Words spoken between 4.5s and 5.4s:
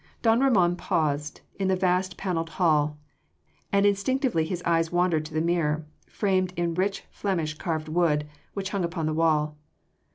eyes wandered to